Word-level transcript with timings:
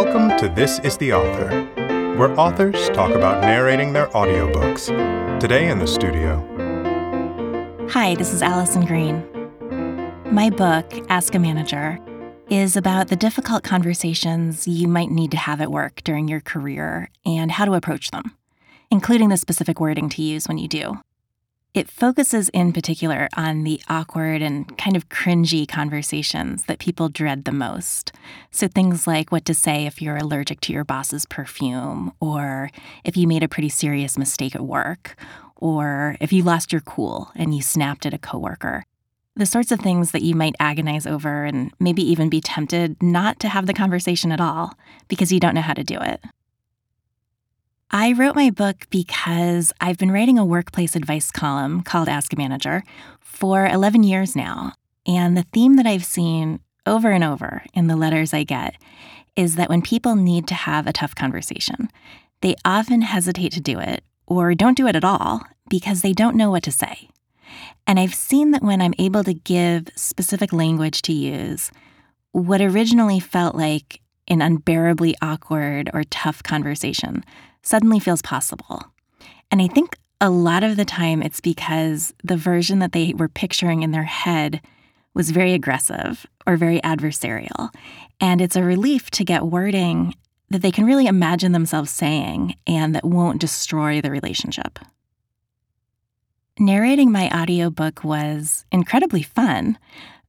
Welcome 0.00 0.38
to 0.38 0.48
This 0.48 0.78
is 0.84 0.96
the 0.96 1.12
Author, 1.12 1.64
where 2.16 2.30
authors 2.38 2.88
talk 2.90 3.10
about 3.10 3.42
narrating 3.42 3.94
their 3.94 4.06
audiobooks. 4.10 4.86
Today 5.40 5.68
in 5.68 5.80
the 5.80 5.88
studio. 5.88 6.38
Hi, 7.90 8.14
this 8.14 8.32
is 8.32 8.40
Alison 8.40 8.84
Green. 8.84 9.26
My 10.32 10.50
book, 10.50 10.88
Ask 11.08 11.34
a 11.34 11.40
Manager, 11.40 11.98
is 12.48 12.76
about 12.76 13.08
the 13.08 13.16
difficult 13.16 13.64
conversations 13.64 14.68
you 14.68 14.86
might 14.86 15.10
need 15.10 15.32
to 15.32 15.36
have 15.36 15.60
at 15.60 15.72
work 15.72 16.04
during 16.04 16.28
your 16.28 16.42
career 16.42 17.10
and 17.26 17.50
how 17.50 17.64
to 17.64 17.74
approach 17.74 18.12
them, 18.12 18.36
including 18.92 19.30
the 19.30 19.36
specific 19.36 19.80
wording 19.80 20.08
to 20.10 20.22
use 20.22 20.46
when 20.46 20.58
you 20.58 20.68
do. 20.68 21.00
It 21.78 21.88
focuses 21.88 22.48
in 22.48 22.72
particular 22.72 23.28
on 23.36 23.62
the 23.62 23.80
awkward 23.88 24.42
and 24.42 24.76
kind 24.76 24.96
of 24.96 25.08
cringy 25.08 25.68
conversations 25.68 26.64
that 26.64 26.80
people 26.80 27.08
dread 27.08 27.44
the 27.44 27.52
most. 27.52 28.10
So, 28.50 28.66
things 28.66 29.06
like 29.06 29.30
what 29.30 29.44
to 29.44 29.54
say 29.54 29.86
if 29.86 30.02
you're 30.02 30.16
allergic 30.16 30.60
to 30.62 30.72
your 30.72 30.82
boss's 30.82 31.24
perfume, 31.24 32.12
or 32.18 32.72
if 33.04 33.16
you 33.16 33.28
made 33.28 33.44
a 33.44 33.48
pretty 33.48 33.68
serious 33.68 34.18
mistake 34.18 34.56
at 34.56 34.66
work, 34.66 35.14
or 35.54 36.16
if 36.20 36.32
you 36.32 36.42
lost 36.42 36.72
your 36.72 36.80
cool 36.80 37.30
and 37.36 37.54
you 37.54 37.62
snapped 37.62 38.04
at 38.04 38.12
a 38.12 38.18
coworker. 38.18 38.84
The 39.36 39.46
sorts 39.46 39.70
of 39.70 39.78
things 39.78 40.10
that 40.10 40.22
you 40.22 40.34
might 40.34 40.56
agonize 40.58 41.06
over 41.06 41.44
and 41.44 41.72
maybe 41.78 42.02
even 42.02 42.28
be 42.28 42.40
tempted 42.40 43.00
not 43.00 43.38
to 43.38 43.48
have 43.48 43.66
the 43.66 43.72
conversation 43.72 44.32
at 44.32 44.40
all 44.40 44.74
because 45.06 45.30
you 45.30 45.38
don't 45.38 45.54
know 45.54 45.60
how 45.60 45.74
to 45.74 45.84
do 45.84 46.00
it. 46.00 46.20
I 47.90 48.12
wrote 48.12 48.34
my 48.34 48.50
book 48.50 48.86
because 48.90 49.72
I've 49.80 49.96
been 49.96 50.10
writing 50.10 50.38
a 50.38 50.44
workplace 50.44 50.94
advice 50.94 51.30
column 51.30 51.80
called 51.80 52.06
Ask 52.06 52.34
a 52.34 52.36
Manager 52.36 52.82
for 53.18 53.66
11 53.66 54.02
years 54.02 54.36
now. 54.36 54.74
And 55.06 55.34
the 55.34 55.46
theme 55.54 55.76
that 55.76 55.86
I've 55.86 56.04
seen 56.04 56.60
over 56.84 57.10
and 57.10 57.24
over 57.24 57.62
in 57.72 57.86
the 57.86 57.96
letters 57.96 58.34
I 58.34 58.42
get 58.42 58.74
is 59.36 59.56
that 59.56 59.70
when 59.70 59.80
people 59.80 60.16
need 60.16 60.46
to 60.48 60.54
have 60.54 60.86
a 60.86 60.92
tough 60.92 61.14
conversation, 61.14 61.88
they 62.42 62.56
often 62.62 63.00
hesitate 63.00 63.52
to 63.52 63.60
do 63.60 63.78
it 63.78 64.04
or 64.26 64.54
don't 64.54 64.76
do 64.76 64.86
it 64.86 64.96
at 64.96 65.04
all 65.04 65.40
because 65.70 66.02
they 66.02 66.12
don't 66.12 66.36
know 66.36 66.50
what 66.50 66.64
to 66.64 66.72
say. 66.72 67.08
And 67.86 67.98
I've 67.98 68.14
seen 68.14 68.50
that 68.50 68.62
when 68.62 68.82
I'm 68.82 68.94
able 68.98 69.24
to 69.24 69.32
give 69.32 69.88
specific 69.96 70.52
language 70.52 71.00
to 71.02 71.14
use, 71.14 71.70
what 72.32 72.60
originally 72.60 73.18
felt 73.18 73.54
like 73.54 74.02
an 74.28 74.42
unbearably 74.42 75.14
awkward 75.20 75.90
or 75.92 76.04
tough 76.04 76.42
conversation 76.42 77.24
suddenly 77.62 77.98
feels 77.98 78.22
possible. 78.22 78.82
And 79.50 79.60
I 79.60 79.66
think 79.66 79.96
a 80.20 80.30
lot 80.30 80.64
of 80.64 80.76
the 80.76 80.84
time 80.84 81.22
it's 81.22 81.40
because 81.40 82.12
the 82.24 82.36
version 82.36 82.78
that 82.80 82.92
they 82.92 83.14
were 83.14 83.28
picturing 83.28 83.82
in 83.82 83.92
their 83.92 84.04
head 84.04 84.60
was 85.14 85.30
very 85.30 85.52
aggressive 85.52 86.26
or 86.46 86.56
very 86.56 86.80
adversarial. 86.80 87.70
And 88.20 88.40
it's 88.40 88.56
a 88.56 88.62
relief 88.62 89.10
to 89.12 89.24
get 89.24 89.46
wording 89.46 90.14
that 90.50 90.62
they 90.62 90.70
can 90.70 90.86
really 90.86 91.06
imagine 91.06 91.52
themselves 91.52 91.90
saying 91.90 92.54
and 92.66 92.94
that 92.94 93.04
won't 93.04 93.40
destroy 93.40 94.00
the 94.00 94.10
relationship. 94.10 94.78
Narrating 96.58 97.12
my 97.12 97.30
audiobook 97.30 98.02
was 98.02 98.64
incredibly 98.72 99.22
fun, 99.22 99.78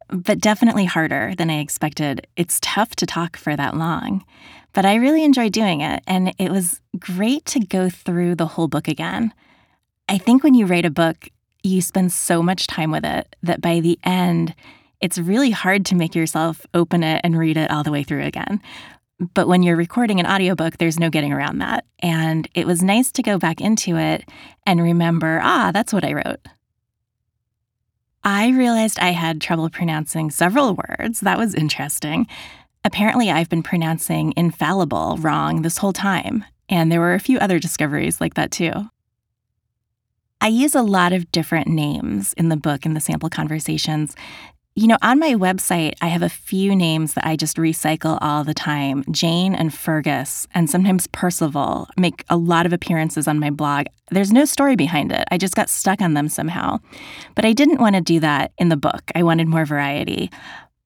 but 0.09 0.39
definitely 0.39 0.85
harder 0.85 1.33
than 1.37 1.49
I 1.49 1.59
expected. 1.59 2.27
It's 2.35 2.59
tough 2.61 2.95
to 2.97 3.05
talk 3.05 3.37
for 3.37 3.55
that 3.55 3.77
long. 3.77 4.25
But 4.73 4.85
I 4.85 4.95
really 4.95 5.23
enjoyed 5.23 5.53
doing 5.53 5.81
it, 5.81 6.03
and 6.05 6.33
it 6.37 6.51
was 6.51 6.81
great 6.99 7.45
to 7.45 7.59
go 7.59 7.89
through 7.89 8.35
the 8.35 8.47
whole 8.47 8.67
book 8.67 8.87
again. 8.87 9.33
I 10.07 10.17
think 10.17 10.43
when 10.43 10.53
you 10.53 10.65
write 10.65 10.85
a 10.85 10.91
book, 10.91 11.29
you 11.63 11.81
spend 11.81 12.11
so 12.11 12.41
much 12.41 12.67
time 12.67 12.91
with 12.91 13.05
it 13.05 13.35
that 13.43 13.61
by 13.61 13.79
the 13.79 13.99
end, 14.03 14.55
it's 15.01 15.17
really 15.17 15.51
hard 15.51 15.85
to 15.87 15.95
make 15.95 16.15
yourself 16.15 16.65
open 16.73 17.03
it 17.03 17.21
and 17.23 17.37
read 17.37 17.57
it 17.57 17.71
all 17.71 17.83
the 17.83 17.91
way 17.91 18.03
through 18.03 18.23
again. 18.23 18.61
But 19.33 19.47
when 19.47 19.63
you're 19.63 19.75
recording 19.75 20.19
an 20.19 20.25
audiobook, 20.25 20.77
there's 20.77 20.99
no 20.99 21.09
getting 21.09 21.33
around 21.33 21.59
that. 21.59 21.85
And 21.99 22.47
it 22.53 22.65
was 22.65 22.81
nice 22.81 23.11
to 23.13 23.21
go 23.21 23.37
back 23.37 23.59
into 23.59 23.97
it 23.97 24.27
and 24.65 24.81
remember, 24.81 25.41
ah, 25.43 25.71
that's 25.73 25.91
what 25.91 26.05
I 26.05 26.13
wrote. 26.13 26.39
I 28.23 28.49
realized 28.49 28.99
I 28.99 29.11
had 29.11 29.39
trouble 29.39 29.69
pronouncing 29.69 30.29
several 30.29 30.75
words. 30.75 31.21
That 31.21 31.37
was 31.37 31.55
interesting. 31.55 32.27
Apparently, 32.83 33.29
I've 33.31 33.49
been 33.49 33.63
pronouncing 33.63 34.33
infallible 34.35 35.17
wrong 35.19 35.61
this 35.61 35.77
whole 35.77 35.93
time, 35.93 36.43
and 36.67 36.91
there 36.91 36.99
were 36.99 37.13
a 37.13 37.19
few 37.19 37.37
other 37.39 37.59
discoveries 37.59 38.19
like 38.19 38.33
that 38.35 38.51
too. 38.51 38.89
I 40.41 40.47
use 40.47 40.75
a 40.75 40.81
lot 40.81 41.11
of 41.11 41.31
different 41.31 41.67
names 41.67 42.33
in 42.33 42.47
the 42.49 42.55
book 42.57 42.85
in 42.85 42.93
the 42.93 43.01
sample 43.01 43.29
conversations. 43.29 44.15
You 44.79 44.87
know, 44.87 44.97
on 45.01 45.19
my 45.19 45.33
website, 45.33 45.95
I 45.99 46.07
have 46.07 46.21
a 46.21 46.29
few 46.29 46.73
names 46.73 47.13
that 47.15 47.27
I 47.27 47.35
just 47.35 47.57
recycle 47.57 48.17
all 48.21 48.45
the 48.45 48.53
time. 48.53 49.03
Jane 49.11 49.53
and 49.53 49.73
Fergus, 49.73 50.47
and 50.53 50.69
sometimes 50.69 51.05
Percival, 51.07 51.89
make 51.97 52.23
a 52.29 52.37
lot 52.37 52.65
of 52.65 52.71
appearances 52.71 53.27
on 53.27 53.41
my 53.41 53.49
blog. 53.49 53.87
There's 54.09 54.31
no 54.31 54.45
story 54.45 54.77
behind 54.77 55.11
it. 55.11 55.27
I 55.31 55.37
just 55.37 55.53
got 55.53 55.67
stuck 55.67 55.99
on 55.99 56.13
them 56.13 56.29
somehow. 56.29 56.77
But 57.35 57.43
I 57.43 57.51
didn't 57.51 57.81
want 57.81 57.95
to 57.97 58.01
do 58.01 58.21
that 58.21 58.53
in 58.57 58.69
the 58.69 58.77
book. 58.77 59.01
I 59.15 59.23
wanted 59.23 59.49
more 59.49 59.65
variety. 59.65 60.31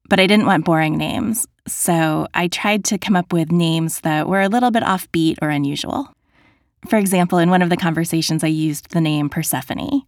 But 0.08 0.18
I 0.18 0.26
didn't 0.26 0.46
want 0.46 0.64
boring 0.64 0.96
names. 0.96 1.46
So 1.68 2.26
I 2.34 2.48
tried 2.48 2.84
to 2.86 2.98
come 2.98 3.14
up 3.14 3.32
with 3.32 3.52
names 3.52 4.00
that 4.00 4.26
were 4.26 4.42
a 4.42 4.48
little 4.48 4.72
bit 4.72 4.82
offbeat 4.82 5.36
or 5.40 5.50
unusual. 5.50 6.12
For 6.88 6.96
example, 6.96 7.38
in 7.38 7.48
one 7.48 7.62
of 7.62 7.70
the 7.70 7.76
conversations, 7.76 8.42
I 8.42 8.48
used 8.48 8.90
the 8.90 9.00
name 9.00 9.28
Persephone, 9.28 10.02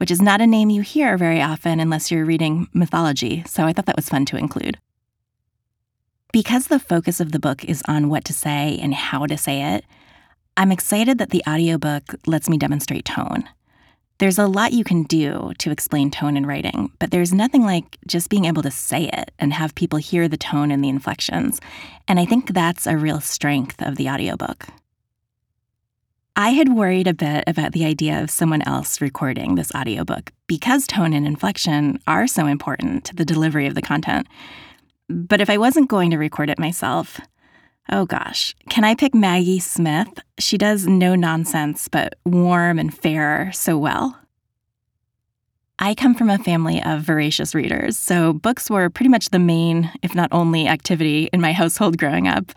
which 0.00 0.10
is 0.10 0.22
not 0.22 0.40
a 0.40 0.46
name 0.46 0.70
you 0.70 0.80
hear 0.80 1.18
very 1.18 1.42
often 1.42 1.78
unless 1.78 2.10
you're 2.10 2.24
reading 2.24 2.66
mythology, 2.72 3.42
so 3.46 3.64
I 3.64 3.74
thought 3.74 3.84
that 3.84 3.96
was 3.96 4.08
fun 4.08 4.24
to 4.26 4.38
include. 4.38 4.78
Because 6.32 6.68
the 6.68 6.78
focus 6.78 7.20
of 7.20 7.32
the 7.32 7.38
book 7.38 7.66
is 7.66 7.82
on 7.86 8.08
what 8.08 8.24
to 8.24 8.32
say 8.32 8.78
and 8.80 8.94
how 8.94 9.26
to 9.26 9.36
say 9.36 9.74
it, 9.74 9.84
I'm 10.56 10.72
excited 10.72 11.18
that 11.18 11.28
the 11.28 11.42
audiobook 11.46 12.14
lets 12.26 12.48
me 12.48 12.56
demonstrate 12.56 13.04
tone. 13.04 13.44
There's 14.16 14.38
a 14.38 14.46
lot 14.46 14.72
you 14.72 14.84
can 14.84 15.02
do 15.02 15.52
to 15.58 15.70
explain 15.70 16.10
tone 16.10 16.34
in 16.34 16.46
writing, 16.46 16.92
but 16.98 17.10
there's 17.10 17.34
nothing 17.34 17.64
like 17.64 17.98
just 18.06 18.30
being 18.30 18.46
able 18.46 18.62
to 18.62 18.70
say 18.70 19.10
it 19.12 19.32
and 19.38 19.52
have 19.52 19.74
people 19.74 19.98
hear 19.98 20.28
the 20.28 20.38
tone 20.38 20.70
and 20.70 20.82
the 20.82 20.88
inflections. 20.88 21.60
And 22.08 22.18
I 22.18 22.24
think 22.24 22.54
that's 22.54 22.86
a 22.86 22.96
real 22.96 23.20
strength 23.20 23.82
of 23.82 23.96
the 23.96 24.08
audiobook. 24.08 24.66
I 26.36 26.50
had 26.50 26.74
worried 26.74 27.06
a 27.06 27.14
bit 27.14 27.44
about 27.46 27.72
the 27.72 27.84
idea 27.84 28.22
of 28.22 28.30
someone 28.30 28.62
else 28.62 29.00
recording 29.00 29.54
this 29.54 29.72
audiobook 29.74 30.32
because 30.46 30.86
tone 30.86 31.12
and 31.12 31.26
inflection 31.26 32.00
are 32.06 32.26
so 32.26 32.46
important 32.46 33.04
to 33.06 33.16
the 33.16 33.24
delivery 33.24 33.66
of 33.66 33.74
the 33.74 33.82
content. 33.82 34.26
But 35.08 35.40
if 35.40 35.50
I 35.50 35.58
wasn't 35.58 35.90
going 35.90 36.10
to 36.10 36.18
record 36.18 36.48
it 36.48 36.58
myself, 36.58 37.20
Oh 37.92 38.06
gosh, 38.06 38.54
can 38.68 38.84
I 38.84 38.94
pick 38.94 39.14
Maggie 39.14 39.58
Smith? 39.58 40.20
She 40.38 40.56
does 40.56 40.86
no 40.86 41.16
nonsense, 41.16 41.88
but 41.88 42.14
warm 42.24 42.78
and 42.78 42.96
fair 42.96 43.50
so 43.52 43.76
well. 43.76 44.16
I 45.80 45.94
come 45.94 46.14
from 46.14 46.30
a 46.30 46.38
family 46.38 46.80
of 46.82 47.00
voracious 47.00 47.54
readers, 47.54 47.98
so 47.98 48.32
books 48.32 48.70
were 48.70 48.90
pretty 48.90 49.08
much 49.08 49.30
the 49.30 49.38
main, 49.40 49.90
if 50.02 50.14
not 50.14 50.28
only, 50.30 50.68
activity 50.68 51.28
in 51.32 51.40
my 51.40 51.52
household 51.52 51.98
growing 51.98 52.28
up. 52.28 52.52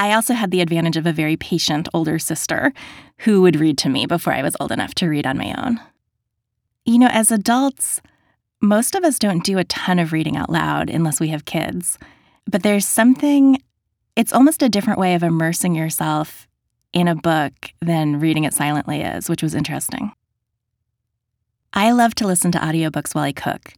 I 0.00 0.14
also 0.14 0.32
had 0.32 0.50
the 0.50 0.62
advantage 0.62 0.96
of 0.96 1.06
a 1.06 1.12
very 1.12 1.36
patient 1.36 1.86
older 1.92 2.18
sister 2.18 2.72
who 3.18 3.42
would 3.42 3.60
read 3.60 3.76
to 3.78 3.90
me 3.90 4.06
before 4.06 4.32
I 4.32 4.42
was 4.42 4.56
old 4.58 4.72
enough 4.72 4.94
to 4.94 5.06
read 5.06 5.26
on 5.26 5.36
my 5.36 5.54
own. 5.58 5.78
You 6.86 6.98
know, 6.98 7.10
as 7.12 7.30
adults, 7.30 8.00
most 8.62 8.94
of 8.94 9.04
us 9.04 9.18
don't 9.18 9.44
do 9.44 9.58
a 9.58 9.64
ton 9.64 9.98
of 9.98 10.14
reading 10.14 10.38
out 10.38 10.48
loud 10.48 10.88
unless 10.88 11.20
we 11.20 11.28
have 11.28 11.44
kids. 11.44 11.98
But 12.50 12.62
there's 12.62 12.86
something 12.86 13.58
it's 14.16 14.32
almost 14.32 14.62
a 14.62 14.70
different 14.70 14.98
way 14.98 15.14
of 15.14 15.22
immersing 15.22 15.74
yourself 15.74 16.48
in 16.94 17.06
a 17.06 17.14
book 17.14 17.52
than 17.82 18.20
reading 18.20 18.44
it 18.44 18.54
silently 18.54 19.02
is, 19.02 19.28
which 19.28 19.42
was 19.42 19.54
interesting. 19.54 20.12
I 21.74 21.92
love 21.92 22.14
to 22.16 22.26
listen 22.26 22.52
to 22.52 22.58
audiobooks 22.58 23.14
while 23.14 23.24
I 23.24 23.32
cook, 23.32 23.74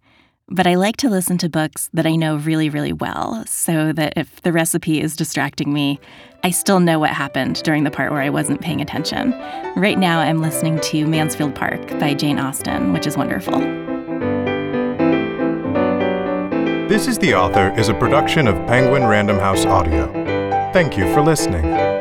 but 0.49 0.67
I 0.67 0.75
like 0.75 0.97
to 0.99 1.09
listen 1.09 1.39
to 1.39 1.49
books 1.49 1.89
that 1.93 2.07
I 2.07 2.17
know 2.17 2.37
really, 2.37 2.69
really 2.69 2.93
well 2.93 3.45
so 3.47 3.93
that 3.93 4.15
if 4.17 4.41
the 4.43 4.53
recipe 4.53 5.01
is 5.01 5.17
distracting 5.17 5.73
me, 5.73 5.99
I 6.45 6.51
still 6.51 6.81
know 6.81 6.99
what 6.99 7.11
happened 7.11 7.63
during 7.63 7.85
the 7.85 7.91
part 7.91 8.11
where 8.11 8.21
I 8.21 8.31
wasn't 8.31 8.61
paying 8.61 8.81
attention. 8.81 9.33
Right 9.77 9.99
now, 9.99 10.19
I'm 10.21 10.41
listening 10.41 10.81
to 10.81 11.07
Mansfield 11.07 11.55
Park 11.55 11.99
by 11.99 12.15
Jane 12.15 12.39
Austen, 12.39 12.93
which 12.93 13.07
is 13.07 13.17
wonderful. 13.17 13.61
This 16.89 17.07
is 17.07 17.19
the 17.19 17.35
Author 17.35 17.73
is 17.79 17.89
a 17.89 17.95
production 17.95 18.47
of 18.47 18.55
Penguin 18.67 19.05
Random 19.05 19.39
House 19.39 19.65
Audio. 19.65 20.13
Thank 20.73 20.99
you 20.99 21.11
for 21.15 21.23
listening. 21.23 21.92